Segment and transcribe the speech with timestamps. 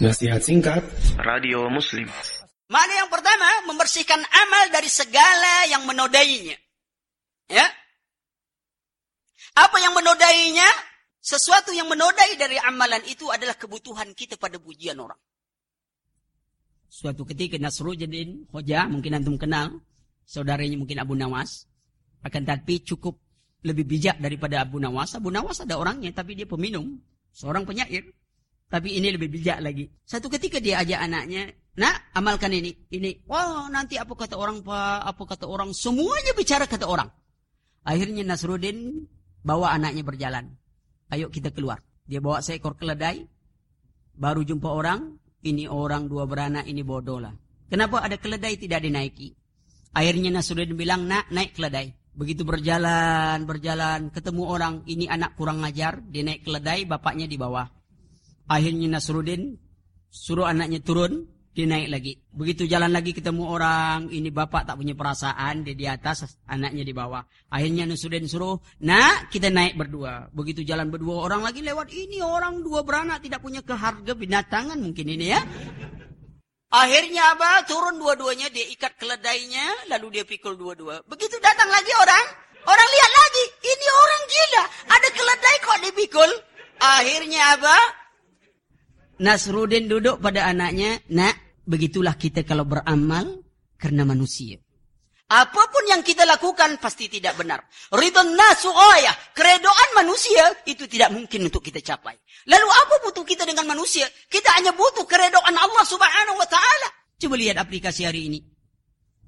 [0.00, 0.80] Nasihat singkat
[1.20, 2.08] Radio Muslim.
[2.72, 6.56] Mana yang pertama, membersihkan amal dari segala yang menodainya.
[7.52, 7.68] Ya.
[9.60, 10.64] Apa yang menodainya?
[11.20, 15.20] Sesuatu yang menodai dari amalan itu adalah kebutuhan kita pada pujian orang.
[16.88, 19.84] Suatu ketika Nasruddin Hoja, mungkin antum kenal,
[20.24, 21.68] saudaranya mungkin Abu Nawas,
[22.24, 23.20] akan tapi cukup
[23.60, 25.12] lebih bijak daripada Abu Nawas.
[25.12, 26.96] Abu Nawas ada orangnya, tapi dia peminum,
[27.36, 28.16] seorang penyair.
[28.70, 29.90] Tapi ini lebih bijak lagi.
[30.06, 33.18] Satu ketika dia ajak anaknya, nak amalkan ini, ini.
[33.26, 37.10] Wah nanti apa kata orang pak, apa kata orang, semuanya bicara kata orang.
[37.82, 39.10] Akhirnya Nasruddin
[39.42, 40.54] bawa anaknya berjalan.
[41.10, 41.82] Ayo kita keluar.
[42.06, 43.26] Dia bawa seekor keledai.
[44.14, 45.18] Baru jumpa orang.
[45.40, 47.32] Ini orang dua beranak, ini bodoh lah.
[47.66, 49.32] Kenapa ada keledai tidak dinaiki?
[49.96, 51.96] Akhirnya Nasruddin bilang, nak naik keledai.
[52.12, 57.79] Begitu berjalan, berjalan, ketemu orang, ini anak kurang ngajar, dia naik keledai, bapaknya di bawah.
[58.50, 59.54] Akhirnya Nasruddin
[60.10, 62.12] suruh anaknya turun, dia naik lagi.
[62.34, 66.90] Begitu jalan lagi ketemu orang, ini bapak tak punya perasaan, dia di atas, anaknya di
[66.90, 67.22] bawah.
[67.46, 70.34] Akhirnya Nasruddin suruh, nak kita naik berdua.
[70.34, 75.06] Begitu jalan berdua, orang lagi lewat, ini orang dua beranak tidak punya keharga binatangan mungkin
[75.06, 75.40] ini ya.
[76.70, 77.66] Akhirnya apa?
[77.70, 81.06] Turun dua-duanya, dia ikat keledainya, lalu dia pikul dua-dua.
[81.06, 82.24] Begitu datang lagi orang,
[82.66, 86.30] orang lihat lagi, ini orang gila, ada keledai kok dipikul.
[86.80, 87.99] Akhirnya apa?
[89.20, 93.44] Nasruddin duduk pada anaknya, nak, begitulah kita kalau beramal
[93.76, 94.56] karena manusia.
[95.30, 97.62] Apapun yang kita lakukan pasti tidak benar.
[97.94, 102.18] Ridon nasu ayah, keredoan manusia itu tidak mungkin untuk kita capai.
[102.50, 104.10] Lalu apa butuh kita dengan manusia?
[104.26, 106.88] Kita hanya butuh keredoan Allah subhanahu wa ta'ala.
[107.20, 108.40] Coba lihat aplikasi hari ini.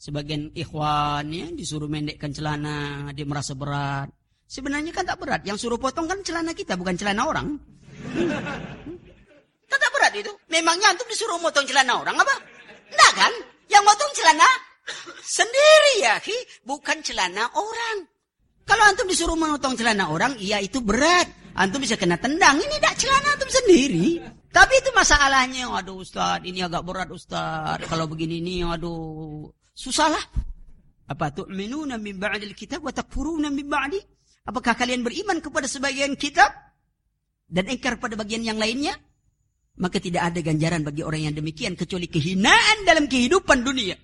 [0.00, 4.08] Sebagian ikhwan ya, disuruh mendekkan celana, dia merasa berat.
[4.48, 5.44] Sebenarnya kan tak berat.
[5.44, 7.60] Yang suruh potong kan celana kita, bukan celana orang.
[10.10, 10.32] Berat itu.
[10.50, 12.34] Memangnya antum disuruh motong celana orang apa?
[12.90, 13.32] Enggak kan?
[13.70, 14.48] Yang motong celana
[15.22, 16.34] sendiri ya, ki.
[16.66, 18.10] bukan celana orang.
[18.66, 21.26] Kalau antum disuruh memotong celana orang, iya itu berat.
[21.54, 22.58] Antum bisa kena tendang.
[22.58, 24.22] Ini tidak celana antum sendiri.
[24.50, 25.70] Tapi itu masalahnya.
[25.70, 27.82] Aduh Ustaz, ini agak berat Ustaz.
[27.86, 29.50] Kalau begini ini, aduh.
[29.74, 30.24] Susah lah.
[31.10, 33.98] Apa tu'minuna min ba'dil kitab wa takfuruna min ba'di?
[34.46, 36.50] Apakah kalian beriman kepada sebagian kitab
[37.50, 38.94] dan engkar pada bagian yang lainnya?
[39.80, 43.96] Maka tidak ada ganjaran bagi orang yang demikian kecuali kehinaan dalam kehidupan dunia.